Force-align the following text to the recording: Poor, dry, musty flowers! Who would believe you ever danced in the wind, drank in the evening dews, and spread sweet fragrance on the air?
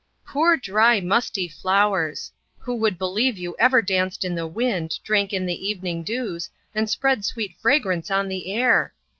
Poor, 0.25 0.57
dry, 0.57 0.99
musty 0.99 1.47
flowers! 1.47 2.31
Who 2.57 2.73
would 2.77 2.97
believe 2.97 3.37
you 3.37 3.55
ever 3.59 3.83
danced 3.83 4.25
in 4.25 4.33
the 4.33 4.47
wind, 4.47 4.97
drank 5.03 5.31
in 5.31 5.45
the 5.45 5.67
evening 5.69 6.01
dews, 6.01 6.49
and 6.73 6.89
spread 6.89 7.23
sweet 7.23 7.55
fragrance 7.61 8.09
on 8.09 8.27
the 8.27 8.51
air? 8.51 8.95